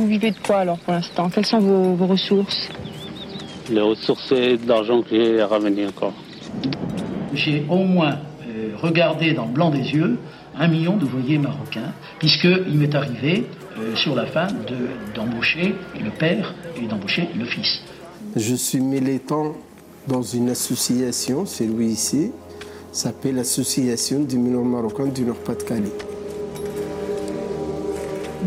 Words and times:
Vous 0.00 0.06
vivez 0.06 0.30
de 0.30 0.38
quoi 0.38 0.60
alors 0.60 0.78
pour 0.78 0.94
l'instant? 0.94 1.28
Quelles 1.28 1.44
sont 1.44 1.58
vos, 1.58 1.94
vos 1.94 2.06
ressources? 2.06 2.70
Les 3.70 3.82
ressources, 3.82 4.24
c'est 4.30 4.56
de 4.56 4.66
l'argent 4.66 5.02
qui 5.02 5.16
est 5.16 5.42
ramené 5.44 5.86
encore. 5.86 6.14
J'ai 7.34 7.66
au 7.68 7.84
moins 7.84 8.12
euh, 8.48 8.70
regardé 8.80 9.34
dans 9.34 9.44
le 9.44 9.50
blanc 9.52 9.68
des 9.68 9.90
yeux 9.92 10.16
un 10.58 10.68
million 10.68 10.96
d'ouvriers 10.96 11.36
marocains, 11.36 11.92
puisqu'il 12.18 12.78
m'est 12.78 12.94
arrivé, 12.94 13.44
euh, 13.78 13.94
sur 13.94 14.14
la 14.14 14.24
fin, 14.24 14.46
de- 14.46 15.14
d'embaucher 15.14 15.74
le 16.02 16.10
père 16.10 16.54
et 16.82 16.86
d'embaucher 16.86 17.28
le 17.38 17.44
fils. 17.44 17.82
Je 18.36 18.54
suis 18.54 18.80
militant 18.80 19.52
dans 20.08 20.22
une 20.22 20.48
association, 20.48 21.44
c'est 21.44 21.66
lui 21.66 21.88
ici, 21.88 22.32
s'appelle 22.90 23.34
l'Association 23.36 24.20
des 24.20 24.38
mineurs 24.38 24.64
marocains 24.64 25.06
du 25.08 25.24
Nord-Pas-de-Calais. 25.24 25.92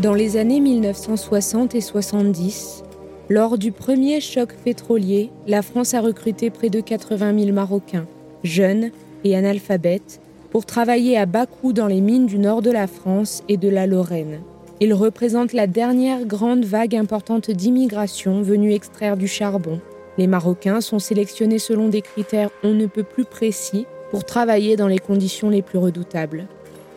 Dans 0.02 0.12
les 0.12 0.36
années 0.36 0.58
1960 0.58 1.76
et 1.76 1.80
70, 1.80 2.82
lors 3.28 3.56
du 3.56 3.70
premier 3.70 4.20
choc 4.20 4.52
pétrolier, 4.64 5.30
la 5.46 5.62
France 5.62 5.94
a 5.94 6.00
recruté 6.00 6.50
près 6.50 6.68
de 6.68 6.80
80 6.80 7.38
000 7.38 7.52
Marocains, 7.52 8.06
jeunes 8.42 8.90
et 9.22 9.36
analphabètes, 9.36 10.20
pour 10.50 10.66
travailler 10.66 11.16
à 11.16 11.26
bas 11.26 11.46
coût 11.46 11.72
dans 11.72 11.86
les 11.86 12.00
mines 12.00 12.26
du 12.26 12.38
nord 12.38 12.60
de 12.60 12.72
la 12.72 12.88
France 12.88 13.44
et 13.48 13.56
de 13.56 13.68
la 13.68 13.86
Lorraine. 13.86 14.40
Ils 14.80 14.94
représentent 14.94 15.52
la 15.52 15.68
dernière 15.68 16.24
grande 16.24 16.64
vague 16.64 16.96
importante 16.96 17.52
d'immigration 17.52 18.42
venue 18.42 18.72
extraire 18.72 19.16
du 19.16 19.28
charbon. 19.28 19.80
Les 20.18 20.26
Marocains 20.26 20.80
sont 20.80 20.98
sélectionnés 20.98 21.60
selon 21.60 21.88
des 21.88 22.02
critères 22.02 22.50
on 22.64 22.72
ne 22.74 22.86
peut 22.86 23.04
plus 23.04 23.24
précis 23.24 23.86
pour 24.10 24.24
travailler 24.24 24.74
dans 24.74 24.88
les 24.88 24.98
conditions 24.98 25.50
les 25.50 25.62
plus 25.62 25.78
redoutables. 25.78 26.48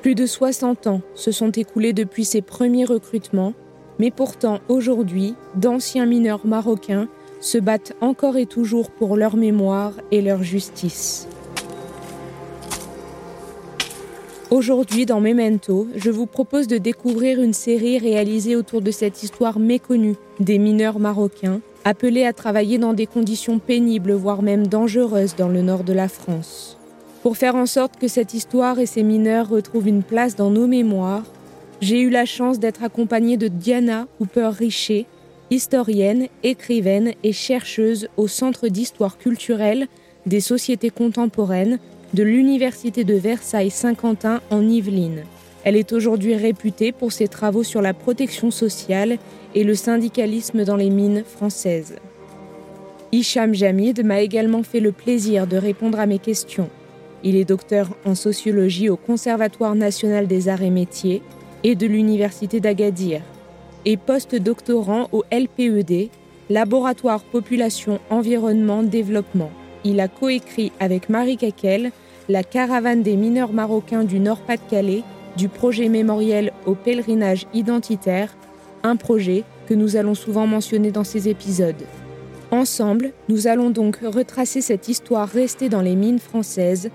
Plus 0.01 0.15
de 0.15 0.25
60 0.25 0.87
ans 0.87 1.01
se 1.15 1.31
sont 1.31 1.51
écoulés 1.51 1.93
depuis 1.93 2.23
ces 2.23 2.41
premiers 2.41 2.85
recrutements, 2.85 3.53
mais 3.99 4.11
pourtant 4.11 4.59
aujourd'hui, 4.69 5.35
d'anciens 5.55 6.05
mineurs 6.05 6.45
marocains 6.45 7.07
se 7.41 7.57
battent 7.57 7.95
encore 8.01 8.37
et 8.37 8.45
toujours 8.45 8.91
pour 8.91 9.17
leur 9.17 9.35
mémoire 9.35 9.93
et 10.11 10.21
leur 10.21 10.43
justice. 10.43 11.27
Aujourd'hui, 14.49 15.05
dans 15.05 15.19
Memento, 15.19 15.87
je 15.95 16.09
vous 16.09 16.25
propose 16.25 16.67
de 16.67 16.77
découvrir 16.77 17.41
une 17.41 17.53
série 17.53 17.97
réalisée 17.97 18.55
autour 18.55 18.81
de 18.81 18.91
cette 18.91 19.21
histoire 19.21 19.59
méconnue 19.59 20.15
des 20.39 20.57
mineurs 20.57 20.99
marocains, 20.99 21.59
appelés 21.83 22.23
à 22.23 22.31
travailler 22.31 22.77
dans 22.77 22.93
des 22.93 23.07
conditions 23.07 23.59
pénibles, 23.59 24.13
voire 24.13 24.41
même 24.41 24.67
dangereuses 24.67 25.35
dans 25.35 25.49
le 25.49 25.61
nord 25.61 25.83
de 25.83 25.93
la 25.93 26.07
France. 26.07 26.76
Pour 27.23 27.35
faire 27.35 27.55
en 27.55 27.65
sorte 27.65 27.97
que 27.97 28.07
cette 28.07 28.33
histoire 28.33 28.79
et 28.79 28.85
ces 28.85 29.03
mineurs 29.03 29.49
retrouvent 29.49 29.87
une 29.87 30.03
place 30.03 30.35
dans 30.35 30.49
nos 30.49 30.67
mémoires, 30.67 31.25
j'ai 31.81 31.99
eu 32.01 32.09
la 32.09 32.25
chance 32.25 32.59
d'être 32.59 32.83
accompagnée 32.83 33.37
de 33.37 33.47
Diana 33.47 34.07
Hooper-Richer, 34.19 35.05
historienne, 35.49 36.27
écrivaine 36.43 37.13
et 37.23 37.33
chercheuse 37.33 38.07
au 38.17 38.27
Centre 38.27 38.67
d'histoire 38.67 39.17
culturelle 39.17 39.87
des 40.25 40.41
sociétés 40.41 40.89
contemporaines 40.89 41.79
de 42.13 42.23
l'Université 42.23 43.03
de 43.03 43.15
Versailles-Saint-Quentin 43.15 44.41
en 44.49 44.67
Yvelines. 44.67 45.23
Elle 45.63 45.75
est 45.75 45.91
aujourd'hui 45.93 46.35
réputée 46.35 46.91
pour 46.91 47.11
ses 47.11 47.27
travaux 47.27 47.63
sur 47.63 47.81
la 47.81 47.93
protection 47.93 48.51
sociale 48.51 49.17
et 49.55 49.63
le 49.63 49.75
syndicalisme 49.75 50.63
dans 50.63 50.75
les 50.75 50.89
mines 50.89 51.23
françaises. 51.25 51.95
Hicham 53.11 53.53
Jamid 53.53 54.03
m'a 54.05 54.21
également 54.21 54.63
fait 54.63 54.79
le 54.79 54.91
plaisir 54.91 55.47
de 55.47 55.57
répondre 55.57 55.99
à 55.99 56.05
mes 56.05 56.19
questions. 56.19 56.69
Il 57.23 57.35
est 57.35 57.45
docteur 57.45 57.89
en 58.05 58.15
sociologie 58.15 58.89
au 58.89 58.97
Conservatoire 58.97 59.75
national 59.75 60.27
des 60.27 60.49
arts 60.49 60.61
et 60.61 60.69
métiers 60.69 61.21
et 61.63 61.75
de 61.75 61.87
l'Université 61.87 62.59
d'Agadir 62.59 63.21
et 63.85 63.97
post-doctorant 63.97 65.07
au 65.11 65.23
LPED, 65.31 66.09
Laboratoire 66.49 67.23
Population 67.23 67.99
Environnement 68.09 68.83
Développement. 68.83 69.51
Il 69.83 69.99
a 69.99 70.07
coécrit 70.07 70.71
avec 70.79 71.09
Marie 71.09 71.37
Kakel 71.37 71.91
la 72.29 72.43
caravane 72.43 73.03
des 73.03 73.15
mineurs 73.15 73.53
marocains 73.53 74.03
du 74.03 74.19
Nord-Pas-de-Calais 74.19 75.03
du 75.37 75.49
projet 75.49 75.87
mémoriel 75.87 76.51
au 76.65 76.75
pèlerinage 76.75 77.45
identitaire, 77.53 78.35
un 78.83 78.95
projet 78.95 79.43
que 79.67 79.73
nous 79.73 79.95
allons 79.95 80.15
souvent 80.15 80.47
mentionner 80.47 80.91
dans 80.91 81.03
ces 81.03 81.29
épisodes. 81.29 81.75
Ensemble, 82.51 83.11
nous 83.29 83.47
allons 83.47 83.69
donc 83.69 83.99
retracer 84.03 84.61
cette 84.61 84.87
histoire 84.87 85.27
restée 85.27 85.69
dans 85.69 85.81
les 85.81 85.95
mines 85.95 86.19
françaises 86.19 86.89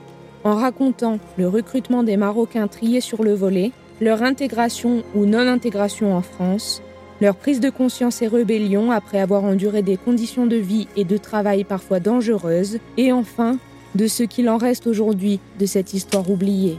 en 0.44 0.56
racontant 0.56 1.19
le 1.38 1.48
recrutement 1.48 2.03
des 2.03 2.16
Marocains 2.16 2.69
triés 2.69 3.00
sur 3.00 3.22
le 3.22 3.34
volet, 3.34 3.72
leur 4.00 4.22
intégration 4.22 5.03
ou 5.14 5.25
non-intégration 5.26 6.14
en 6.16 6.22
France, 6.22 6.82
leur 7.20 7.36
prise 7.36 7.60
de 7.60 7.70
conscience 7.70 8.20
et 8.22 8.26
rébellion 8.26 8.91
après 8.91 9.20
avoir 9.20 9.44
enduré 9.44 9.82
des 9.82 9.97
conditions 9.97 10.47
de 10.47 10.56
vie 10.56 10.88
et 10.97 11.04
de 11.04 11.16
travail 11.16 11.62
parfois 11.64 12.00
dangereuses, 12.00 12.78
et 12.97 13.12
enfin, 13.12 13.58
de 13.94 14.06
ce 14.06 14.22
qu'il 14.25 14.48
en 14.48 14.56
reste 14.56 14.86
aujourd'hui 14.86 15.38
de 15.58 15.66
cette 15.66 15.94
histoire 15.94 16.28
oubliée. 16.31 16.76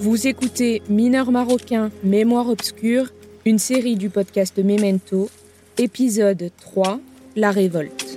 Vous 0.00 0.26
écoutez 0.26 0.82
Mineurs 0.88 1.32
marocains, 1.32 1.90
Mémoire 2.04 2.48
obscure, 2.48 3.06
une 3.44 3.58
série 3.58 3.96
du 3.96 4.10
podcast 4.10 4.58
Memento, 4.58 5.28
épisode 5.78 6.50
3, 6.60 7.00
La 7.36 7.50
révolte. 7.50 8.07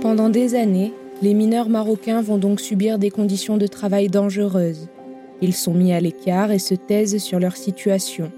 Pendant 0.00 0.30
des 0.30 0.54
années, 0.54 0.94
les 1.20 1.34
mineurs 1.34 1.68
marocains 1.68 2.22
vont 2.22 2.38
donc 2.38 2.60
subir 2.60 2.98
des 2.98 3.10
conditions 3.10 3.58
de 3.58 3.66
travail 3.66 4.08
dangereuses. 4.08 4.88
Ils 5.42 5.54
sont 5.54 5.74
mis 5.74 5.92
à 5.92 6.00
l'écart 6.00 6.50
et 6.50 6.58
se 6.58 6.74
taisent 6.74 7.18
sur 7.18 7.38
leur 7.38 7.54
situation. 7.54 8.32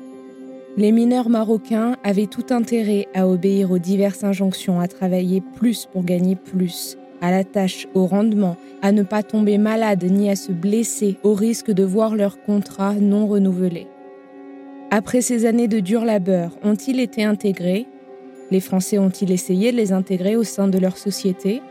Les 0.77 0.91
mineurs 0.91 1.29
marocains 1.29 1.97
avaient 2.03 2.27
tout 2.27 2.47
intérêt 2.51 3.07
à 3.15 3.29
obéir 3.29 3.71
aux 3.71 3.79
diverses 3.79 4.25
injonctions 4.25 4.81
à 4.81 4.89
travailler 4.89 5.41
plus 5.55 5.87
pour 5.87 6.03
gagner 6.03 6.35
plus, 6.35 6.99
à 7.21 7.31
la 7.31 7.45
tâche, 7.45 7.87
au 7.95 8.07
rendement, 8.07 8.57
à 8.83 8.91
ne 8.91 9.05
pas 9.05 9.23
tomber 9.23 9.57
malade 9.57 10.03
ni 10.03 10.31
à 10.31 10.35
se 10.35 10.51
blesser 10.51 11.17
au 11.23 11.35
risque 11.35 11.71
de 11.71 11.85
voir 11.85 12.17
leur 12.17 12.43
contrat 12.43 12.95
non 12.95 13.29
renouvelé. 13.29 13.87
Après 14.91 15.21
ces 15.21 15.47
années 15.47 15.69
de 15.69 15.79
dur 15.79 16.05
labeur, 16.05 16.59
ont-ils 16.65 16.99
été 16.99 17.23
intégrés? 17.23 17.87
Les 18.53 18.61
Français 18.61 18.99
ont-ils 18.99 19.33
essayé 19.33 19.73
de 19.73 19.79
les 19.79 19.95
intégrer 19.95 20.37
au 20.37 20.45
sein 20.45 20.69
de 20.69 20.77
leur 20.77 20.99
société? 20.99 21.63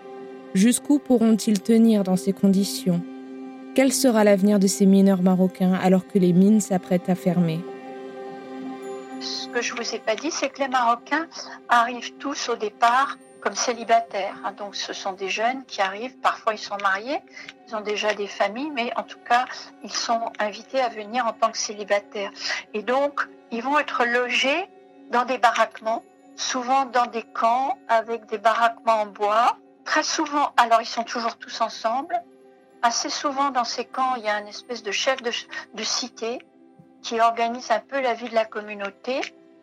Jusqu'où 0.56 0.98
pourront-ils 0.98 1.62
tenir 1.62 2.04
dans 2.04 2.16
ces 2.16 2.34
conditions? 2.34 3.04
Quel 3.76 3.94
sera 3.94 4.24
l'avenir 4.24 4.58
de 4.58 4.66
ces 4.66 4.88
mineurs 4.88 5.22
marocains 5.22 5.76
alors 5.76 6.08
que 6.08 6.18
les 6.18 6.34
mines 6.34 6.60
s'apprêtent 6.60 7.08
à 7.08 7.14
fermer? 7.14 7.60
Ce 9.20 9.48
que 9.50 9.62
je 9.62 9.76
vous 9.76 9.94
ai 9.94 10.00
pas 10.00 10.16
dit, 10.16 10.32
c'est 10.32 10.50
que 10.50 10.58
les 10.58 10.70
Marocains 10.70 11.28
arrivent 11.70 12.16
tous 12.18 12.50
au 12.50 12.56
départ 12.56 13.16
comme 13.42 13.54
célibataires. 13.54 14.34
Hein. 14.44 14.54
Donc 14.58 14.76
ce 14.76 14.92
sont 14.92 15.14
des 15.14 15.30
jeunes 15.30 15.64
qui 15.68 15.82
arrivent, 15.82 16.18
parfois 16.18 16.56
ils 16.56 16.66
sont 16.70 16.78
mariés, 16.82 17.20
ils 17.68 17.76
ont 17.76 17.82
déjà 17.82 18.16
des 18.16 18.26
familles, 18.26 18.72
mais 18.74 18.92
en 18.96 19.04
tout 19.04 19.20
cas 19.30 19.46
ils 19.84 19.94
sont 19.94 20.32
invités 20.40 20.80
à 20.80 20.90
venir 20.90 21.28
en 21.28 21.34
tant 21.34 21.52
que 21.52 21.60
célibataires. 21.60 22.32
Et 22.74 22.82
donc 22.82 23.22
ils 23.52 23.62
vont 23.62 23.78
être 23.78 24.04
logés 24.04 24.66
dans 25.12 25.26
des 25.26 25.38
baraquements, 25.38 26.04
souvent 26.36 26.86
dans 26.86 27.06
des 27.06 27.24
camps 27.24 27.78
avec 27.88 28.26
des 28.26 28.38
baraquements 28.38 29.02
en 29.02 29.06
bois. 29.08 29.58
Très 29.86 30.04
souvent, 30.04 30.52
alors 30.58 30.82
ils 30.82 30.88
sont 30.88 31.04
toujours 31.04 31.38
tous 31.38 31.62
ensemble. 31.62 32.22
Assez 32.82 33.10
souvent 33.10 33.52
dans 33.52 33.64
ces 33.64 33.86
camps, 33.86 34.16
il 34.16 34.24
y 34.24 34.30
a 34.30 34.40
une 34.40 34.48
espèce 34.48 34.84
de 34.84 34.92
chef 34.92 35.22
de, 35.22 35.84
cité 35.84 36.40
qui 37.02 37.20
organise 37.20 37.72
un 37.72 37.80
peu 37.80 38.00
la 38.00 38.14
vie 38.14 38.30
de 38.30 38.36
la 38.36 38.46
communauté 38.46 39.22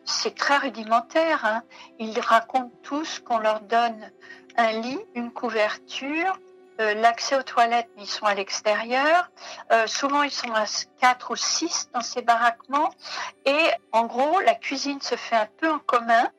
c'est 0.09 0.35
très 0.35 0.57
rudimentaire. 0.57 1.45
Hein. 1.45 1.63
Ils 1.99 2.19
racontent 2.19 2.71
tous 2.83 3.19
qu'on 3.19 3.37
leur 3.37 3.61
donne 3.61 4.11
un 4.57 4.71
lit, 4.71 4.99
une 5.15 5.31
couverture, 5.31 6.37
euh, 6.81 6.93
l'accès 6.95 7.35
aux 7.35 7.43
toilettes, 7.43 7.89
mais 7.95 8.03
ils 8.03 8.09
sont 8.09 8.25
à 8.25 8.33
l'extérieur. 8.33 9.29
Euh, 9.71 9.85
souvent, 9.87 10.23
ils 10.23 10.31
sont 10.31 10.53
à 10.53 10.65
quatre 10.99 11.31
ou 11.31 11.35
six 11.35 11.89
dans 11.93 12.01
ces 12.01 12.21
baraquements. 12.21 12.89
Et 13.45 13.67
en 13.91 14.05
gros, 14.05 14.39
la 14.41 14.55
cuisine 14.55 15.01
se 15.01 15.15
fait 15.15 15.35
un 15.35 15.47
peu 15.57 15.69
en 15.69 15.79
commun 15.79 16.29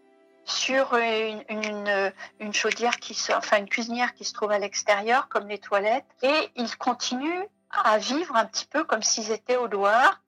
sur 0.50 0.94
une, 0.96 2.52
chaudière 2.52 2.96
qui 2.98 3.14
se, 3.14 3.32
enfin 3.32 3.58
une 3.58 3.68
cuisinière 3.68 4.14
qui 4.14 4.24
se 4.24 4.32
trouve 4.32 4.50
à 4.50 4.58
l'extérieur, 4.58 5.28
comme 5.28 5.48
les 5.48 5.58
toilettes. 5.58 6.06
Et 6.22 6.50
ils 6.56 6.76
continuent 6.76 7.46
à 7.70 7.98
vivre 7.98 8.36
un 8.36 8.44
petit 8.44 8.66
peu 8.66 8.84
comme 8.84 9.02
s'ils 9.02 9.30
étaient 9.30 9.56
au 9.56 9.66
Loir. 9.66 10.22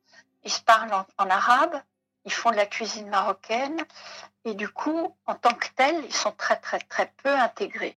Ils 0.45 0.53
se 0.53 0.63
parlent 0.63 0.93
en 1.19 1.31
arabe 1.31 1.81
ils 2.25 2.33
font 2.33 2.51
de 2.51 2.57
la 2.57 2.67
cuisine 2.67 3.09
marocaine 3.09 3.85
et 4.45 4.55
du 4.55 4.69
coup, 4.69 5.17
en 5.27 5.35
tant 5.35 5.55
que 5.55 5.69
tels, 5.77 6.05
ils 6.05 6.15
sont 6.15 6.33
très 6.33 6.57
très 6.57 6.79
très 6.81 7.13
peu 7.23 7.31
intégrés. 7.31 7.97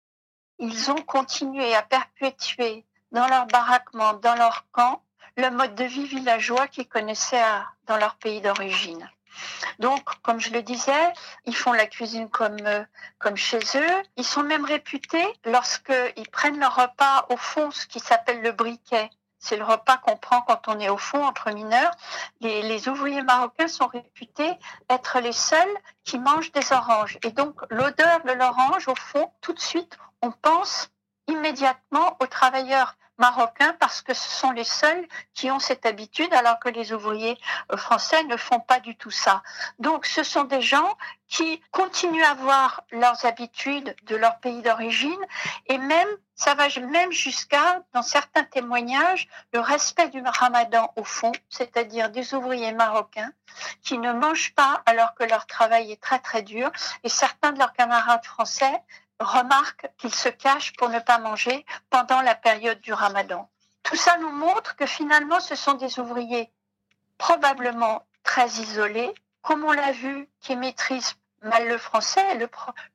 Ils 0.60 0.92
ont 0.92 1.02
continué 1.02 1.76
à 1.76 1.82
perpétuer 1.82 2.86
dans 3.12 3.28
leur 3.28 3.46
baraquement, 3.48 4.14
dans 4.14 4.36
leur 4.36 4.66
camp, 4.72 5.04
le 5.38 5.50
mode 5.50 5.76
de 5.76 5.84
vie 5.84 6.08
villageois 6.08 6.68
qu'ils 6.68 6.88
connaissaient 6.88 7.44
dans 7.86 7.98
leur 7.98 8.16
pays 8.16 8.42
d'origine. 8.42 9.10
Donc, 9.80 10.04
comme 10.22 10.40
je 10.40 10.52
le 10.52 10.62
disais, 10.62 11.14
ils 11.46 11.56
font 11.56 11.74
la 11.74 11.88
cuisine 11.88 12.30
comme, 12.30 12.58
euh, 12.66 12.84
comme 13.20 13.38
chez 13.38 13.60
eux. 13.76 14.04
Ils 14.18 14.26
sont 14.26 14.44
même 14.44 14.66
réputés, 14.66 15.26
lorsqu'ils 15.46 16.30
prennent 16.32 16.60
leur 16.60 16.76
repas 16.76 17.26
au 17.30 17.38
fond, 17.38 17.72
ce 17.72 17.86
qui 17.88 18.00
s'appelle 18.00 18.42
le 18.42 18.52
briquet, 18.52 19.10
c'est 19.46 19.58
le 19.58 19.64
repas 19.64 19.98
qu'on 19.98 20.18
prend 20.18 20.42
quand 20.42 20.68
on 20.68 20.80
est 20.80 20.90
au 20.90 20.98
fond 20.98 21.24
entre 21.24 21.52
mineurs. 21.52 21.92
Les, 22.42 22.90
ouvriers 22.90 23.22
marocains 23.22 23.68
sont 23.68 23.86
réputés 23.86 24.52
être 24.90 25.20
les 25.20 25.34
seuls 25.34 25.78
qui 26.04 26.18
mangent 26.18 26.52
des 26.52 26.74
oranges. 26.74 27.20
Et 27.24 27.32
donc 27.32 27.62
l'odeur 27.70 28.22
de 28.24 28.32
l'orange, 28.32 28.88
au 28.88 28.96
fond, 28.96 29.32
tout 29.42 29.54
de 29.54 29.60
suite, 29.60 29.98
on 30.24 30.32
pense 30.32 30.90
immédiatement 31.28 32.18
aux 32.20 32.28
travailleurs 32.28 32.96
marocains 33.18 33.76
parce 33.80 34.02
que 34.02 34.14
ce 34.14 34.30
sont 34.30 34.52
les 34.52 34.64
seuls 34.64 35.08
qui 35.34 35.52
ont 35.52 35.60
cette 35.60 35.86
habitude 35.86 36.34
alors 36.34 36.60
que 36.60 36.70
les 36.70 36.94
ouvriers 36.94 37.38
euh, 37.72 37.78
français 37.78 38.24
ne 38.26 38.38
font 38.38 38.60
pas 38.60 38.80
du 38.80 38.96
tout 38.96 39.12
ça. 39.12 39.44
Donc 39.80 40.06
ce 40.06 40.24
sont 40.24 40.44
des 40.44 40.62
gens 40.62 40.98
qui 41.28 41.62
continuent 41.72 42.24
à 42.24 42.32
avoir 42.32 42.84
leurs 42.92 43.26
habitudes 43.26 43.96
de 44.04 44.16
leur 44.16 44.40
pays 44.40 44.62
d'origine 44.62 45.20
et 45.68 45.78
même 45.78 46.08
ça 46.36 46.54
va 46.54 46.68
même 46.82 47.12
jusqu'à, 47.12 47.82
dans 47.94 48.02
certains 48.02 48.44
témoignages, 48.44 49.28
le 49.54 49.62
respect 49.62 50.10
du 50.10 50.22
ramadan 50.22 50.92
au 50.98 51.04
fond, 51.04 51.32
c'est-à-dire 51.50 52.10
des 52.10 52.34
ouvriers 52.34 52.74
marocains 52.74 53.32
qui 53.82 53.98
ne 53.98 54.12
mangent 54.12 54.54
pas 54.54 54.84
alors 54.86 55.16
que 55.16 55.24
leur 55.24 55.46
travail 55.46 55.92
est 55.92 56.02
très 56.02 56.20
très 56.20 56.42
dur 56.42 56.70
et 57.04 57.10
certains 57.10 57.54
de 57.54 57.60
leurs 57.60 57.74
camarades 57.74 58.26
français 58.26 58.82
remarque 59.20 59.88
qu'ils 59.98 60.14
se 60.14 60.30
cachent 60.30 60.74
pour 60.74 60.90
ne 60.90 61.00
pas 61.00 61.20
manger 61.20 61.66
pendant 61.90 62.22
la 62.22 62.36
période 62.36 62.80
du 62.82 62.94
ramadan. 62.94 63.50
Tout 63.84 63.96
ça 63.96 64.18
nous 64.18 64.32
montre 64.32 64.76
que 64.76 64.86
finalement, 64.86 65.40
ce 65.40 65.56
sont 65.56 65.74
des 65.74 66.00
ouvriers 66.00 66.52
probablement 67.18 68.04
très 68.24 68.48
isolés, 68.48 69.14
comme 69.42 69.64
on 69.64 69.72
l'a 69.72 69.92
vu, 69.92 70.28
qui 70.42 70.56
maîtrisent 70.56 71.16
mal 71.44 71.68
le 71.68 71.78
français. 71.78 72.38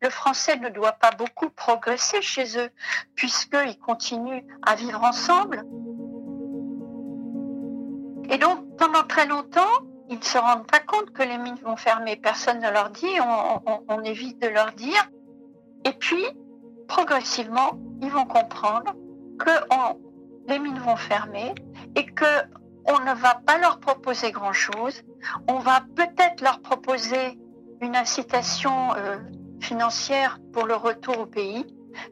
Le, 0.01 0.11
français 0.11 0.57
ne 0.57 0.69
doit 0.69 0.93
pas 0.93 1.13
beaucoup 1.13 1.49
progresser 1.49 2.21
chez 2.21 2.59
eux, 2.59 2.71
puisqu'ils 3.15 3.79
continuent 3.79 4.45
à 4.67 4.75
vivre 4.75 5.03
ensemble. 5.03 5.65
Et 8.29 8.39
donc, 8.39 8.77
pendant 8.77 9.05
très 9.05 9.27
longtemps, 9.27 9.71
ils 10.09 10.19
ne 10.19 10.25
se 10.25 10.39
rendent 10.39 10.67
pas 10.67 10.81
compte 10.81 11.13
que 11.13 11.23
les 11.23 11.39
mines 11.39 11.61
vont 11.63 11.77
fermer. 11.77 12.17
Personne 12.17 12.59
ne 12.59 12.71
leur 12.71 12.91
dit, 12.91 13.17
on 13.89 14.03
évite 14.03 14.41
de 14.41 14.49
leur 14.49 14.73
dire. 14.73 15.09
Et 15.85 15.93
puis, 15.93 16.25
progressivement, 16.89 17.79
ils 18.03 18.11
vont 18.11 18.27
comprendre 18.27 18.95
que 19.39 19.51
les 20.49 20.59
mines 20.59 20.79
vont 20.79 20.97
fermer 20.97 21.55
et 21.95 22.05
que 22.07 22.25
on 22.87 22.99
ne 23.01 23.15
va 23.15 23.35
pas 23.47 23.59
leur 23.59 23.79
proposer 23.79 24.33
grand-chose. 24.33 25.03
On 25.49 25.59
va 25.59 25.83
peut-être 25.95 26.41
leur 26.41 26.61
proposer 26.61 27.39
une 27.81 27.95
incitation 27.95 28.95
euh, 28.97 29.19
financière 29.61 30.39
pour 30.53 30.67
le 30.67 30.75
retour 30.75 31.19
au 31.21 31.27
pays, 31.27 31.67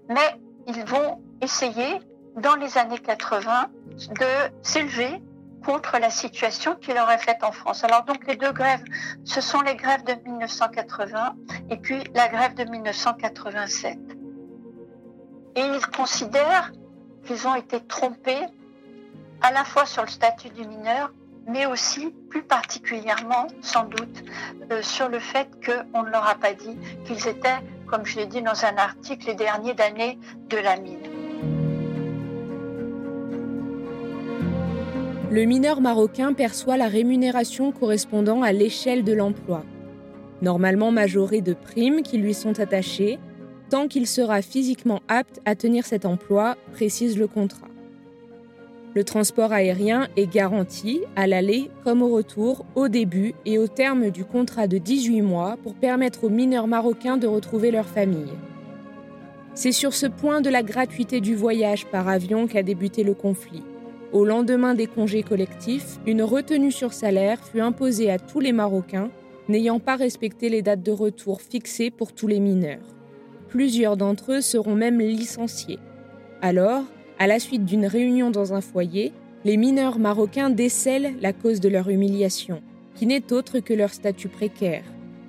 mais 0.08 0.40
ils 0.66 0.84
vont 0.84 1.22
essayer, 1.40 2.00
dans 2.36 2.54
les 2.54 2.78
années 2.78 2.98
80, 2.98 3.68
de 4.20 4.52
s'élever 4.62 5.22
contre 5.64 5.98
la 5.98 6.10
situation 6.10 6.74
qu'il 6.76 6.98
aurait 6.98 7.18
faite 7.18 7.42
en 7.42 7.52
France. 7.52 7.84
Alors 7.84 8.04
donc 8.04 8.26
les 8.26 8.36
deux 8.36 8.52
grèves, 8.52 8.84
ce 9.24 9.40
sont 9.40 9.60
les 9.60 9.76
grèves 9.76 10.04
de 10.04 10.14
1980 10.28 11.34
et 11.70 11.76
puis 11.76 12.02
la 12.14 12.28
grève 12.28 12.54
de 12.54 12.64
1987. 12.64 13.98
Et 15.56 15.60
ils 15.60 15.86
considèrent 15.96 16.72
qu'ils 17.24 17.46
ont 17.46 17.54
été 17.54 17.80
trompés 17.80 18.46
à 19.40 19.52
la 19.52 19.64
fois 19.64 19.86
sur 19.86 20.02
le 20.02 20.08
statut 20.08 20.50
du 20.50 20.66
mineur, 20.66 21.12
mais 21.46 21.66
aussi 21.66 22.10
plus 22.28 22.42
particulièrement, 22.42 23.46
sans 23.60 23.84
doute, 23.84 24.24
euh, 24.70 24.82
sur 24.82 25.08
le 25.08 25.18
fait 25.18 25.48
qu'on 25.64 26.02
ne 26.02 26.10
leur 26.10 26.28
a 26.28 26.34
pas 26.34 26.52
dit 26.52 26.76
qu'ils 27.04 27.26
étaient, 27.26 27.58
comme 27.86 28.04
je 28.04 28.16
l'ai 28.16 28.26
dit 28.26 28.42
dans 28.42 28.64
un 28.64 28.76
article, 28.76 29.26
les 29.28 29.34
derniers 29.34 29.74
d'année 29.74 30.18
de 30.48 30.58
la 30.58 30.76
mine. 30.76 31.07
Le 35.30 35.44
mineur 35.44 35.82
marocain 35.82 36.32
perçoit 36.32 36.78
la 36.78 36.88
rémunération 36.88 37.70
correspondant 37.70 38.40
à 38.40 38.52
l'échelle 38.52 39.04
de 39.04 39.12
l'emploi, 39.12 39.62
normalement 40.40 40.90
majoré 40.90 41.42
de 41.42 41.52
primes 41.52 42.00
qui 42.00 42.16
lui 42.16 42.32
sont 42.32 42.58
attachées, 42.58 43.18
tant 43.68 43.88
qu'il 43.88 44.06
sera 44.06 44.40
physiquement 44.40 45.02
apte 45.06 45.40
à 45.44 45.54
tenir 45.54 45.84
cet 45.84 46.06
emploi, 46.06 46.56
précise 46.72 47.18
le 47.18 47.26
contrat. 47.26 47.68
Le 48.94 49.04
transport 49.04 49.52
aérien 49.52 50.08
est 50.16 50.32
garanti 50.32 51.02
à 51.14 51.26
l'aller 51.26 51.70
comme 51.84 52.00
au 52.00 52.08
retour, 52.08 52.64
au 52.74 52.88
début 52.88 53.34
et 53.44 53.58
au 53.58 53.66
terme 53.66 54.08
du 54.08 54.24
contrat 54.24 54.66
de 54.66 54.78
18 54.78 55.20
mois 55.20 55.58
pour 55.62 55.74
permettre 55.74 56.24
aux 56.24 56.30
mineurs 56.30 56.68
marocains 56.68 57.18
de 57.18 57.26
retrouver 57.26 57.70
leur 57.70 57.86
famille. 57.86 58.32
C'est 59.52 59.72
sur 59.72 59.92
ce 59.92 60.06
point 60.06 60.40
de 60.40 60.48
la 60.48 60.62
gratuité 60.62 61.20
du 61.20 61.34
voyage 61.34 61.84
par 61.84 62.08
avion 62.08 62.46
qu'a 62.46 62.62
débuté 62.62 63.04
le 63.04 63.12
conflit. 63.12 63.62
Au 64.10 64.24
lendemain 64.24 64.74
des 64.74 64.86
congés 64.86 65.22
collectifs, 65.22 65.98
une 66.06 66.22
retenue 66.22 66.72
sur 66.72 66.94
salaire 66.94 67.44
fut 67.44 67.60
imposée 67.60 68.10
à 68.10 68.18
tous 68.18 68.40
les 68.40 68.52
Marocains 68.52 69.10
n'ayant 69.50 69.80
pas 69.80 69.96
respecté 69.96 70.48
les 70.48 70.62
dates 70.62 70.82
de 70.82 70.92
retour 70.92 71.42
fixées 71.42 71.90
pour 71.90 72.12
tous 72.12 72.26
les 72.26 72.40
mineurs. 72.40 72.96
Plusieurs 73.48 73.98
d'entre 73.98 74.32
eux 74.32 74.40
seront 74.40 74.74
même 74.74 74.98
licenciés. 75.00 75.78
Alors, 76.40 76.84
à 77.18 77.26
la 77.26 77.38
suite 77.38 77.66
d'une 77.66 77.86
réunion 77.86 78.30
dans 78.30 78.54
un 78.54 78.60
foyer, 78.62 79.12
les 79.44 79.58
mineurs 79.58 79.98
marocains 79.98 80.50
décèlent 80.50 81.14
la 81.20 81.34
cause 81.34 81.60
de 81.60 81.68
leur 81.68 81.90
humiliation, 81.90 82.62
qui 82.94 83.06
n'est 83.06 83.32
autre 83.32 83.60
que 83.60 83.74
leur 83.74 83.92
statut 83.92 84.28
précaire. 84.28 84.84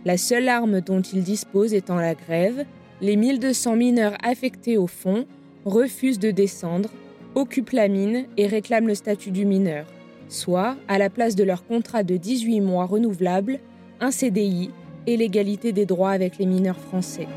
La 0.06 0.18
seule 0.18 0.48
arme 0.48 0.80
dont 0.80 1.02
ils 1.02 1.24
disposent 1.24 1.74
étant 1.74 1.98
la 1.98 2.16
grève, 2.16 2.66
les 3.02 3.18
1200 3.18 3.76
mineurs 3.76 4.16
affectés 4.24 4.78
au 4.78 4.88
fond 4.88 5.26
refusent 5.66 6.20
de 6.20 6.32
descendre 6.32 6.90
occupent 7.36 7.72
la 7.72 7.88
mine 7.88 8.26
et 8.38 8.48
réclament 8.48 8.88
le 8.88 8.96
statut 8.96 9.32
du 9.32 9.46
mineur, 9.46 9.86
soit, 10.28 10.76
à 10.88 10.98
la 10.98 11.10
place 11.10 11.36
de 11.36 11.44
leur 11.44 11.66
contrat 11.66 12.04
de 12.04 12.18
18 12.18 12.62
mois 12.62 12.86
renouvelable, 12.86 13.60
un 14.00 14.12
CDI 14.12 14.72
et 15.08 15.18
l'égalité 15.18 15.72
des 15.72 15.86
droits 15.86 16.12
avec 16.12 16.38
les 16.38 16.46
mineurs 16.46 16.80
français. 16.80 17.28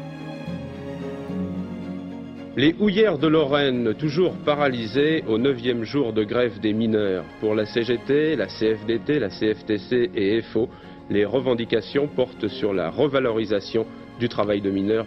Les 2.55 2.77
houillères 2.79 3.17
de 3.17 3.29
Lorraine, 3.29 3.95
toujours 3.95 4.35
paralysées 4.45 5.25
au 5.27 5.39
neuvième 5.39 5.85
jour 5.85 6.13
de 6.13 6.23
grève 6.23 6.61
des 6.61 6.75
mineurs. 6.75 7.25
Pour 7.41 7.55
la 7.55 7.65
CGT, 7.65 8.37
la 8.37 8.47
CFDT, 8.47 9.19
la 9.19 9.31
CFTC 9.31 10.11
et 10.15 10.43
FO, 10.43 10.69
les 11.09 11.25
revendications 11.25 12.09
portent 12.09 12.49
sur 12.49 12.75
la 12.75 12.91
revalorisation 12.91 13.87
du 14.21 14.29
travail 14.29 14.61
de 14.61 14.71
mineurs. 14.71 15.07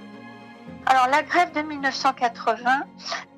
Alors 0.86 1.08
la 1.08 1.24
grève 1.24 1.52
de 1.54 1.62
1980, 1.62 2.84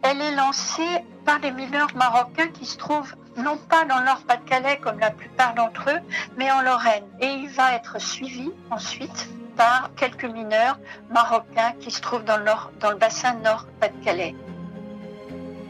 elle 0.04 0.22
est 0.22 0.36
lancée 0.36 1.06
par 1.26 1.40
les 1.40 1.52
mineurs 1.52 1.96
marocains 1.96 2.50
qui 2.50 2.66
se 2.66 2.78
trouvent 2.78 3.16
non 3.38 3.58
pas 3.58 3.86
dans 3.86 4.00
le 4.00 4.06
Nord-Pas-de-Calais 4.06 4.80
comme 4.82 5.00
la 5.00 5.12
plupart 5.12 5.54
d'entre 5.54 5.90
eux, 5.90 6.00
mais 6.38 6.52
en 6.52 6.62
Lorraine. 6.62 7.06
Et 7.20 7.28
il 7.28 7.50
va 7.50 7.74
être 7.74 8.00
suivi 8.02 8.52
ensuite 8.70 9.30
par 9.56 9.92
quelques 9.96 10.26
mineurs 10.26 10.80
marocains 11.10 11.74
qui 11.80 11.92
se 11.92 12.02
trouvent 12.02 12.24
dans 12.24 12.38
le, 12.38 12.46
dans 12.80 12.92
le 12.92 12.98
bassin 12.98 13.34
Nord-Pas-de-Calais. 13.44 14.36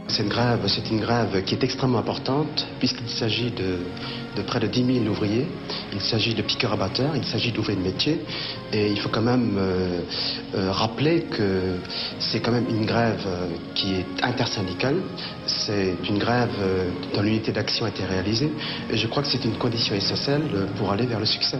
Cette 0.09 0.29
grève, 0.29 0.65
c'est 0.67 0.89
une 0.89 1.01
grève 1.01 1.43
qui 1.43 1.53
est 1.53 1.63
extrêmement 1.63 1.99
importante 1.99 2.65
puisqu'il 2.79 3.09
s'agit 3.09 3.51
de, 3.51 4.41
près 4.43 4.59
de 4.59 4.67
10 4.67 5.01
000 5.01 5.05
ouvriers, 5.07 5.45
il 5.93 5.99
s'agit 5.99 6.33
de 6.33 6.41
piqueurs 6.41 6.73
abatteurs, 6.73 7.15
il 7.15 7.25
s'agit 7.25 7.51
d'ouvriers 7.51 7.77
de 7.77 7.83
métier. 7.83 8.21
Et 8.71 8.89
il 8.89 8.99
faut 8.99 9.09
quand 9.09 9.21
même 9.21 9.57
euh, 9.57 9.99
euh, 10.55 10.71
rappeler 10.71 11.23
que 11.23 11.75
c'est 12.19 12.39
quand 12.39 12.53
même 12.53 12.67
une 12.69 12.85
grève 12.85 13.21
euh, 13.27 13.47
qui 13.75 13.95
est 13.95 14.23
intersyndicale, 14.23 14.95
c'est 15.45 15.95
une 16.09 16.19
grève 16.19 16.55
dont 17.13 17.21
l'unité 17.21 17.51
d'action 17.51 17.85
a 17.85 17.89
été 17.89 18.05
réalisée. 18.05 18.51
Et 18.89 18.97
je 18.97 19.07
crois 19.07 19.23
que 19.23 19.29
c'est 19.29 19.43
une 19.43 19.57
condition 19.57 19.93
essentielle 19.93 20.43
pour 20.77 20.91
aller 20.91 21.05
vers 21.05 21.19
le 21.19 21.25
succès. 21.25 21.59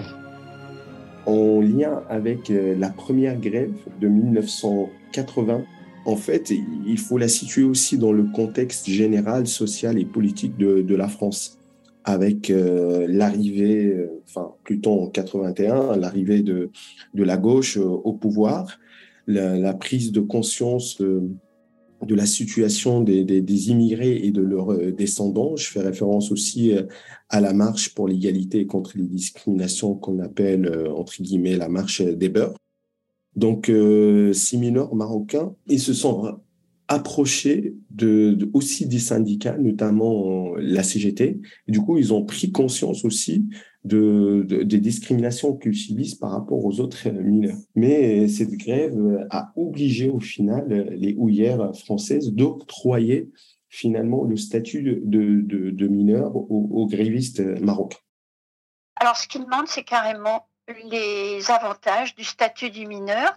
En 1.26 1.60
lien 1.60 2.02
avec 2.10 2.50
la 2.50 2.90
première 2.90 3.36
grève 3.36 3.74
de 4.00 4.08
1980, 4.08 5.64
en 6.08 6.16
fait, 6.16 6.54
il 6.86 6.98
faut 6.98 7.18
la 7.18 7.28
situer 7.28 7.64
aussi 7.64 7.98
dans 7.98 8.14
le 8.14 8.24
contexte 8.24 8.90
général, 8.90 9.46
social 9.46 10.00
et 10.00 10.06
politique 10.06 10.56
de, 10.56 10.96
la 10.96 11.10
France, 11.10 11.60
avec 12.06 12.50
euh, 12.50 13.06
l'arrivée, 13.10 13.88
euh, 13.88 14.22
enfin 14.26 14.54
plutôt 14.64 15.02
en 15.02 15.10
81, 15.10 15.98
l'arrivée 15.98 16.44
de, 16.44 16.72
de 17.14 17.24
la 17.24 17.36
gauche 17.36 17.78
euh, 17.78 17.84
au 17.84 18.14
pouvoir, 18.14 18.80
la, 19.28 19.74
prise 19.74 20.14
de 20.14 20.22
conscience 20.22 21.02
de 21.02 22.16
la 22.16 22.26
situation 22.26 23.02
des, 23.02 23.26
des, 23.26 23.70
immigrés 23.70 24.16
et 24.16 24.32
de 24.32 24.42
leurs 24.42 24.78
descendants. 24.94 25.58
Je 25.58 25.68
fais 25.68 25.82
référence 25.82 26.32
aussi 26.32 26.72
à 27.28 27.42
la 27.42 27.52
marche 27.52 27.94
pour 27.94 28.08
l'égalité 28.08 28.66
contre 28.66 28.98
les 28.98 29.04
discriminations 29.04 29.96
qu'on 29.96 30.20
appelle, 30.20 30.88
entre 30.96 31.22
guillemets, 31.22 31.58
la 31.58 31.68
marche 31.68 32.02
des 32.02 32.30
beurs. 32.30 32.56
Donc, 33.38 33.70
euh, 33.70 34.34
six 34.34 34.58
mineurs 34.58 34.96
marocains, 34.96 35.54
ils 35.68 35.80
se 35.80 35.94
sont 35.94 36.40
approchés 36.88 37.76
aussi 38.54 38.88
des 38.88 38.98
syndicats, 38.98 39.58
notamment 39.58 40.56
la 40.56 40.82
CGT. 40.82 41.40
du 41.68 41.80
coup, 41.80 41.98
ils 41.98 42.14
ont 42.14 42.26
pris 42.26 42.52
conscience 42.52 43.06
aussi 43.06 43.46
de, 43.84 44.44
des 44.64 44.80
discriminations 44.80 45.56
qu'ils 45.56 45.76
subissent 45.76 46.16
par 46.16 46.32
rapport 46.32 46.66
aux 46.66 46.80
autres 46.80 47.10
mineurs. 47.10 47.58
Mais 47.76 48.28
cette 48.28 48.54
grève 48.54 49.28
a 49.30 49.52
obligé 49.56 50.10
au 50.10 50.20
final 50.20 50.96
les 50.98 51.14
houillères 51.16 51.76
françaises 51.76 52.34
d'octroyer 52.34 53.30
finalement 53.70 54.24
le 54.24 54.36
statut 54.38 54.82
de, 54.82 55.42
de, 55.44 55.88
mineur 55.88 56.36
aux, 56.36 56.70
aux 56.72 56.88
grévistes 56.88 57.42
marocains. 57.62 58.00
Alors, 58.96 59.16
ce 59.16 59.28
qu'ils 59.28 59.44
demandent, 59.44 59.68
c'est 59.68 59.84
carrément 59.84 60.48
les 60.68 61.50
avantages 61.52 62.16
du 62.16 62.24
statut 62.24 62.70
du 62.70 62.86
mineur. 62.86 63.34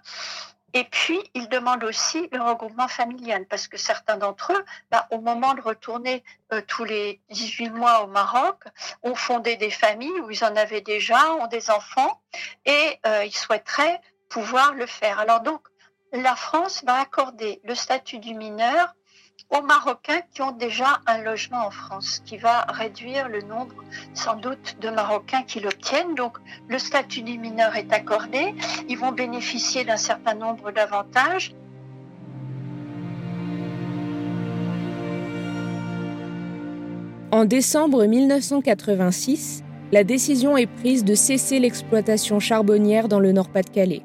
Et 0.73 0.85
puis, 0.85 1.19
ils 1.35 1.49
demandent 1.49 1.83
aussi 1.83 2.29
le 2.33 2.41
regroupement 2.41 2.87
familial, 2.87 3.45
parce 3.47 3.67
que 3.67 3.77
certains 3.77 4.17
d'entre 4.17 4.53
eux, 4.53 4.65
bah, 4.91 5.09
au 5.11 5.21
moment 5.21 5.55
de 5.55 5.61
retourner 5.61 6.23
euh, 6.53 6.63
tous 6.67 6.85
les 6.85 7.21
18 7.31 7.71
mois 7.71 8.05
au 8.05 8.07
Maroc, 8.07 8.63
ont 9.03 9.17
fondé 9.17 9.57
des 9.57 9.71
familles 9.71 10.21
où 10.21 10.31
ils 10.31 10.45
en 10.45 10.55
avaient 10.55 10.81
déjà, 10.81 11.35
ont 11.35 11.49
des 11.49 11.71
enfants, 11.71 12.21
et 12.67 13.01
euh, 13.07 13.25
ils 13.25 13.35
souhaiteraient 13.35 14.01
pouvoir 14.29 14.75
le 14.75 14.87
faire. 14.87 15.19
Alors 15.19 15.41
donc, 15.41 15.61
la 16.13 16.37
France 16.37 16.85
va 16.85 17.01
accorder 17.01 17.61
le 17.65 17.75
statut 17.75 18.19
du 18.19 18.35
mineur 18.35 18.95
aux 19.49 19.63
Marocains 19.63 20.21
qui 20.33 20.43
ont 20.43 20.53
déjà 20.53 21.01
un 21.07 21.19
logement 21.23 21.67
en 21.67 21.71
France, 21.71 22.23
qui 22.25 22.37
va 22.37 22.63
réduire 22.69 23.29
le 23.29 23.41
nombre 23.43 23.75
sans 24.15 24.37
doute 24.37 24.77
de 24.81 24.91
Marocains 24.91 25.43
qui 25.43 25.61
l'obtiennent. 25.61 26.15
Donc 26.15 26.39
le 26.69 26.79
statut 26.79 27.23
du 27.23 27.39
mineur 27.39 27.77
est 27.77 27.93
accordé, 27.93 28.55
ils 28.89 28.99
vont 28.99 29.13
bénéficier 29.13 29.85
d'un 29.85 29.97
certain 29.97 30.35
nombre 30.35 30.73
d'avantages. 30.73 31.55
En 37.33 37.45
décembre 37.45 38.07
1986, 38.07 39.63
la 39.93 40.05
décision 40.05 40.57
est 40.57 40.67
prise 40.67 41.05
de 41.05 41.15
cesser 41.15 41.61
l'exploitation 41.61 42.41
charbonnière 42.41 43.09
dans 43.09 43.21
le 43.21 43.33
Nord-Pas-de-Calais. 43.33 44.03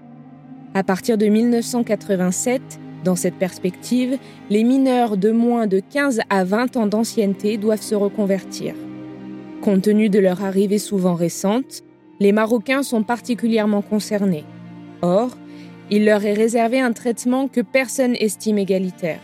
À 0.76 0.84
partir 0.84 1.18
de 1.18 1.26
1987, 1.26 2.62
dans 3.06 3.16
cette 3.16 3.36
perspective, 3.36 4.18
les 4.50 4.64
mineurs 4.64 5.16
de 5.16 5.32
moins 5.32 5.68
de 5.68 5.80
15 5.80 6.22
à 6.30 6.44
20 6.44 6.76
ans 6.76 6.88
d'ancienneté 6.88 7.58
doivent 7.58 7.82
se 7.82 7.96
reconvertir. 7.96 8.74
Compte 9.62 9.84
tenu 9.84 10.10
de 10.10 10.20
leur 10.20 10.44
arrivée 10.44 10.80
souvent 10.80 11.14
récente, 11.14 11.84
les 12.20 12.32
Marocains 12.32 12.84
sont 12.84 13.04
particulièrement 13.04 13.84
concernés. 13.84 14.44
Or, 15.02 15.30
il 15.92 16.04
leur 16.04 16.26
est 16.26 16.34
réservé 16.34 16.82
un 16.82 16.94
traitement 16.94 17.48
que 17.48 17.62
personne 17.62 18.16
estime 18.20 18.58
égalitaire. 18.58 19.20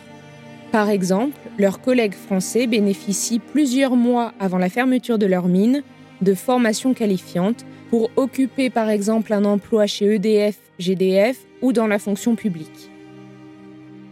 Par 0.72 0.90
exemple, 0.90 1.38
leurs 1.58 1.82
collègues 1.82 2.14
français 2.14 2.68
bénéficient 2.68 3.40
plusieurs 3.40 3.96
mois 3.96 4.34
avant 4.40 4.60
la 4.60 4.70
fermeture 4.70 5.18
de 5.18 5.26
leur 5.26 5.48
mine 5.48 5.82
de 6.22 6.36
formations 6.36 6.94
qualifiantes 6.94 7.66
pour 7.90 8.12
occuper 8.16 8.70
par 8.70 8.90
exemple 8.90 9.34
un 9.34 9.44
emploi 9.44 9.88
chez 9.88 10.16
EDF, 10.16 10.60
GDF 10.78 11.40
ou 11.64 11.74
dans 11.74 11.88
la 11.88 11.98
fonction 11.98 12.36
publique. 12.36 12.91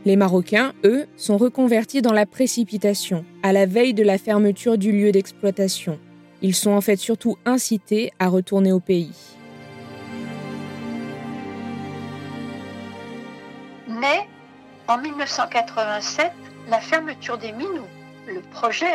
Les 0.05 0.15
Marocains, 0.15 0.73
eux, 0.85 1.07
sont 1.17 1.37
reconvertis 1.37 2.01
dans 2.01 2.13
la 2.13 2.25
précipitation, 2.25 3.25
à 3.43 3.51
la 3.51 3.65
veille 3.65 3.93
de 3.93 4.03
la 4.03 4.17
fermeture 4.17 4.77
du 4.77 4.93
lieu 4.93 5.11
d'exploitation. 5.11 5.99
Ils 6.41 6.55
sont 6.55 6.71
en 6.71 6.79
fait 6.79 6.95
surtout 6.95 7.37
incités 7.45 8.11
à 8.17 8.29
retourner 8.29 8.71
au 8.71 8.79
pays. 8.79 9.11
Mais 13.87 14.25
en 14.87 14.97
1987, 14.97 16.31
la 16.69 16.79
fermeture 16.79 17.37
des 17.37 17.51
mines, 17.51 17.67
le 18.25 18.39
projet, 18.51 18.87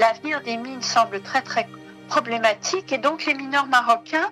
l'avenir 0.00 0.40
des 0.42 0.56
mines 0.56 0.80
semble 0.80 1.20
très 1.20 1.42
très 1.42 1.66
problématique 2.08 2.90
et 2.92 2.98
donc 2.98 3.26
les 3.26 3.34
mineurs 3.34 3.66
marocains 3.66 4.30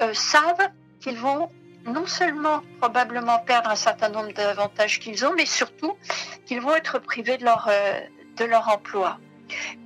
euh, 0.00 0.12
savent 0.12 0.68
qu'ils 1.00 1.18
vont 1.18 1.48
non 1.84 2.06
seulement 2.06 2.62
probablement 2.80 3.38
perdre 3.40 3.68
un 3.70 3.76
certain 3.76 4.08
nombre 4.08 4.32
d'avantages 4.32 5.00
qu'ils 5.00 5.26
ont, 5.26 5.32
mais 5.34 5.46
surtout 5.46 5.96
qu'ils 6.46 6.60
vont 6.60 6.74
être 6.74 6.98
privés 6.98 7.38
de 7.38 7.44
leur, 7.44 7.68
euh, 7.68 8.00
de 8.36 8.44
leur 8.44 8.68
emploi. 8.68 9.18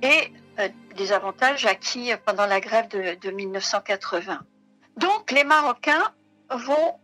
Et 0.01 0.33
euh, 0.59 0.69
des 0.95 1.11
avantages 1.11 1.65
acquis 1.65 2.11
pendant 2.25 2.47
la 2.47 2.59
grève 2.59 2.87
de, 2.87 3.31
1980. 3.31 4.39
Donc 4.97 5.31
les 5.31 5.43
Marocains 5.43 6.11
vont, 6.49 6.95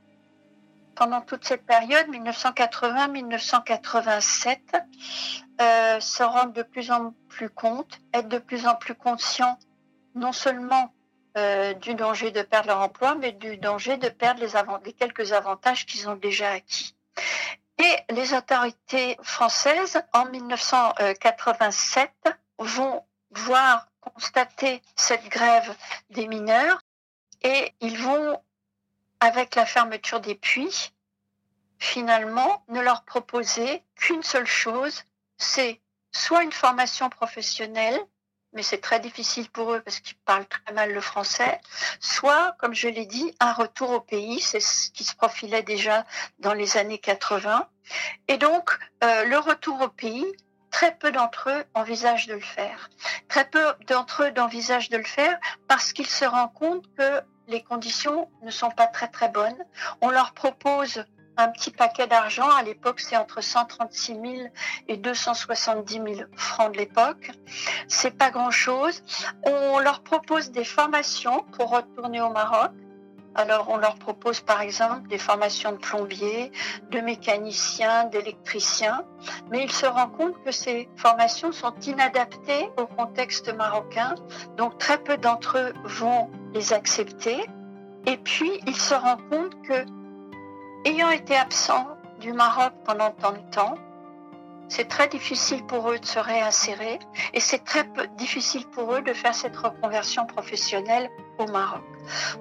pendant 0.95 1.21
toute 1.21 1.45
cette 1.45 1.65
période, 1.65 2.07
1980-1987, 2.07 4.57
euh, 5.61 5.99
se 5.99 6.23
rendre 6.23 6.53
de 6.53 6.63
plus 6.63 6.89
en 6.89 7.13
plus 7.29 7.49
compte, 7.49 7.99
être 8.13 8.27
de 8.27 8.39
plus 8.39 8.65
en 8.65 8.73
plus 8.75 8.95
conscients 8.95 9.59
non 10.15 10.31
seulement 10.31 10.91
euh, 11.37 11.73
du 11.73 11.95
danger 11.95 12.31
de 12.31 12.41
perdre 12.41 12.67
leur 12.67 12.81
emploi, 12.81 13.15
mais 13.15 13.31
du 13.31 13.57
danger 13.57 13.97
de 13.97 14.09
perdre 14.09 14.41
les, 14.41 14.51
les 14.85 14.93
quelques 14.93 15.33
avantages 15.33 15.85
qu'ils 15.85 16.07
ont 16.09 16.15
déjà 16.15 16.51
acquis. 16.51 16.95
Et 17.79 18.13
les 18.13 18.33
autorités 18.33 19.17
françaises, 19.23 20.01
en 20.13 20.25
1987, 20.25 22.11
vont 22.59 23.03
voir 23.31 23.87
constater 23.99 24.81
cette 24.95 25.27
grève 25.29 25.75
des 26.09 26.27
mineurs 26.27 26.81
et 27.41 27.73
ils 27.81 27.97
vont, 27.97 28.39
avec 29.19 29.55
la 29.55 29.65
fermeture 29.65 30.19
des 30.19 30.35
puits, 30.35 30.93
finalement 31.79 32.63
ne 32.69 32.79
leur 32.79 33.03
proposer 33.03 33.83
qu'une 33.95 34.23
seule 34.23 34.47
chose, 34.47 35.03
c'est 35.37 35.81
soit 36.11 36.43
une 36.43 36.51
formation 36.51 37.09
professionnelle, 37.09 37.99
mais 38.53 38.63
c'est 38.63 38.79
très 38.79 38.99
difficile 38.99 39.49
pour 39.49 39.73
eux 39.73 39.81
parce 39.81 39.99
qu'ils 39.99 40.17
parlent 40.25 40.45
très 40.45 40.73
mal 40.73 40.91
le 40.91 41.01
français, 41.01 41.59
soit, 41.99 42.55
comme 42.59 42.73
je 42.73 42.87
l'ai 42.87 43.05
dit, 43.05 43.35
un 43.39 43.53
retour 43.53 43.91
au 43.91 43.99
pays, 43.99 44.39
c'est 44.39 44.59
ce 44.59 44.91
qui 44.91 45.03
se 45.03 45.15
profilait 45.15 45.63
déjà 45.63 46.05
dans 46.39 46.53
les 46.53 46.77
années 46.77 46.99
80. 46.99 47.67
Et 48.27 48.37
donc, 48.37 48.77
euh, 49.03 49.25
le 49.25 49.37
retour 49.37 49.81
au 49.81 49.89
pays, 49.89 50.25
très 50.71 50.95
peu 50.95 51.11
d'entre 51.11 51.49
eux 51.49 51.63
envisagent 51.75 52.27
de 52.27 52.33
le 52.33 52.41
faire. 52.41 52.89
Très 53.27 53.45
peu 53.45 53.73
d'entre 53.87 54.23
eux 54.23 54.33
envisagent 54.39 54.89
de 54.89 54.97
le 54.97 55.03
faire 55.03 55.39
parce 55.67 55.93
qu'ils 55.93 56.07
se 56.07 56.25
rendent 56.25 56.53
compte 56.53 56.85
que 56.97 57.21
les 57.47 57.61
conditions 57.61 58.29
ne 58.41 58.51
sont 58.51 58.71
pas 58.71 58.87
très 58.87 59.07
très 59.07 59.29
bonnes. 59.29 59.63
On 60.01 60.09
leur 60.09 60.33
propose 60.33 61.05
un 61.37 61.49
petit 61.49 61.71
paquet 61.71 62.07
d'argent. 62.07 62.49
À 62.49 62.63
l'époque, 62.63 62.99
c'est 62.99 63.17
entre 63.17 63.41
136 63.41 64.13
000 64.13 64.25
et 64.87 64.97
270 64.97 65.93
000 65.93 66.05
francs 66.35 66.71
de 66.73 66.77
l'époque. 66.77 67.31
C'est 67.87 68.17
pas 68.17 68.31
grand 68.31 68.51
chose. 68.51 69.03
On 69.43 69.79
leur 69.79 70.01
propose 70.01 70.51
des 70.51 70.63
formations 70.63 71.43
pour 71.57 71.69
retourner 71.71 72.21
au 72.21 72.29
Maroc. 72.29 72.71
Alors 73.35 73.69
on 73.69 73.77
leur 73.77 73.95
propose 73.95 74.41
par 74.41 74.61
exemple 74.61 75.07
des 75.07 75.17
formations 75.17 75.71
de 75.71 75.77
plombiers, 75.77 76.51
de 76.91 76.99
mécaniciens, 76.99 78.05
d'électriciens, 78.05 79.03
mais 79.49 79.63
ils 79.63 79.71
se 79.71 79.87
rendent 79.87 80.15
compte 80.15 80.43
que 80.43 80.51
ces 80.51 80.87
formations 80.97 81.51
sont 81.51 81.73
inadaptées 81.87 82.69
au 82.77 82.85
contexte 82.85 83.51
marocain, 83.51 84.13
donc 84.55 84.77
très 84.77 84.99
peu 84.99 85.17
d'entre 85.17 85.57
eux 85.57 85.73
vont 85.83 86.29
les 86.53 86.73
accepter. 86.73 87.43
Et 88.05 88.17
puis 88.17 88.51
ils 88.67 88.75
se 88.75 88.93
rendent 88.93 89.27
compte 89.29 89.61
que, 89.63 89.83
ayant 90.85 91.09
été 91.09 91.35
absents 91.35 91.87
du 92.19 92.33
Maroc 92.33 92.73
pendant 92.85 93.11
tant 93.11 93.31
de 93.31 93.51
temps, 93.51 93.75
c'est 94.69 94.87
très 94.87 95.07
difficile 95.07 95.63
pour 95.65 95.91
eux 95.91 95.99
de 95.99 96.05
se 96.05 96.19
réinsérer 96.19 96.99
et 97.33 97.39
c'est 97.39 97.63
très 97.63 97.85
difficile 98.17 98.65
pour 98.73 98.93
eux 98.93 99.01
de 99.01 99.13
faire 99.13 99.35
cette 99.35 99.55
reconversion 99.55 100.25
professionnelle 100.25 101.09
au 101.37 101.45
Maroc. 101.51 101.83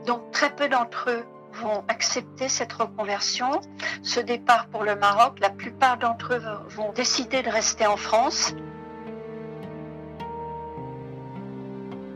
Donc 0.06 0.30
très 0.30 0.54
peu 0.54 0.68
d'entre 0.68 1.10
eux 1.10 1.24
vont 1.54 1.84
accepter 1.88 2.48
cette 2.48 2.72
reconversion, 2.72 3.60
ce 4.02 4.20
départ 4.20 4.68
pour 4.68 4.84
le 4.84 4.96
Maroc. 4.96 5.38
La 5.40 5.50
plupart 5.50 5.98
d'entre 5.98 6.34
eux 6.34 6.42
vont 6.70 6.92
décider 6.92 7.42
de 7.42 7.50
rester 7.50 7.86
en 7.86 7.96
France. 7.96 8.54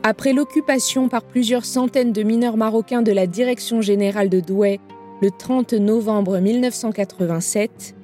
Après 0.02 0.33
l'occupation 0.33 1.09
par 1.09 1.23
plusieurs 1.23 1.64
centaines 1.64 2.12
de 2.12 2.23
mineurs 2.23 2.56
marocains 2.56 3.02
de 3.02 3.12
la 3.12 3.26
Direction 3.26 3.83
générale 3.83 4.30
de 4.30 4.40
Douai 4.40 4.80
le 5.23 5.31
30 5.31 5.73
novembre 5.75 6.39
1987, 6.39 7.95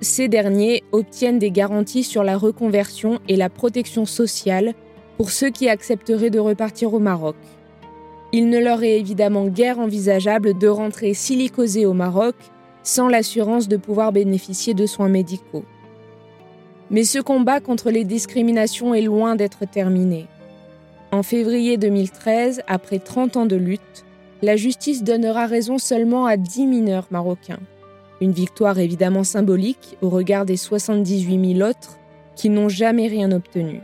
ces 0.00 0.28
derniers 0.28 0.82
obtiennent 0.92 1.38
des 1.38 1.50
garanties 1.50 2.02
sur 2.02 2.24
la 2.24 2.36
reconversion 2.36 3.20
et 3.28 3.36
la 3.36 3.48
protection 3.48 4.04
sociale 4.04 4.74
pour 5.16 5.30
ceux 5.30 5.50
qui 5.50 5.68
accepteraient 5.68 6.30
de 6.30 6.40
repartir 6.40 6.92
au 6.92 6.98
Maroc. 6.98 7.36
Il 8.32 8.50
ne 8.50 8.58
leur 8.58 8.82
est 8.82 8.98
évidemment 8.98 9.46
guère 9.46 9.78
envisageable 9.78 10.58
de 10.58 10.66
rentrer 10.66 11.14
silicosés 11.14 11.86
au 11.86 11.92
Maroc 11.92 12.34
sans 12.82 13.08
l'assurance 13.08 13.68
de 13.68 13.76
pouvoir 13.76 14.12
bénéficier 14.12 14.74
de 14.74 14.86
soins 14.86 15.08
médicaux. 15.08 15.64
Mais 16.90 17.04
ce 17.04 17.18
combat 17.18 17.60
contre 17.60 17.90
les 17.90 18.04
discriminations 18.04 18.94
est 18.94 19.02
loin 19.02 19.36
d'être 19.36 19.64
terminé. 19.70 20.26
En 21.12 21.22
février 21.22 21.76
2013, 21.76 22.62
après 22.66 22.98
30 22.98 23.36
ans 23.36 23.46
de 23.46 23.56
lutte, 23.56 24.05
la 24.42 24.56
justice 24.56 25.02
donnera 25.02 25.46
raison 25.46 25.78
seulement 25.78 26.26
à 26.26 26.36
10 26.36 26.66
mineurs 26.66 27.06
marocains. 27.10 27.60
Une 28.20 28.32
victoire 28.32 28.78
évidemment 28.78 29.24
symbolique 29.24 29.96
au 30.02 30.08
regard 30.08 30.44
des 30.44 30.56
78 30.56 31.56
000 31.56 31.68
autres 31.68 31.98
qui 32.34 32.50
n'ont 32.50 32.68
jamais 32.68 33.08
rien 33.08 33.32
obtenu. 33.32 33.80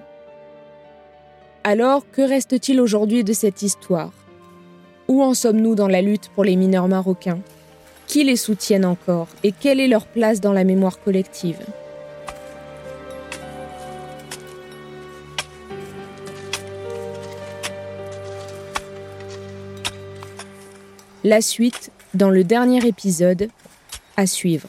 Alors, 1.64 2.04
que 2.10 2.22
reste-t-il 2.22 2.80
aujourd'hui 2.80 3.24
de 3.24 3.32
cette 3.32 3.62
histoire? 3.62 4.12
Où 5.08 5.22
en 5.22 5.34
sommes-nous 5.34 5.74
dans 5.74 5.88
la 5.88 6.02
lutte 6.02 6.30
pour 6.34 6.44
les 6.44 6.56
mineurs 6.56 6.88
marocains? 6.88 7.38
Qui 8.06 8.24
les 8.24 8.36
soutiennent 8.36 8.84
encore? 8.84 9.28
Et 9.42 9.52
quelle 9.52 9.80
est 9.80 9.88
leur 9.88 10.06
place 10.06 10.40
dans 10.40 10.52
la 10.52 10.64
mémoire 10.64 11.00
collective? 11.00 11.60
La 21.24 21.40
suite 21.40 21.92
dans 22.14 22.30
le 22.30 22.42
dernier 22.42 22.84
épisode 22.84 23.48
à 24.16 24.26
suivre. 24.26 24.68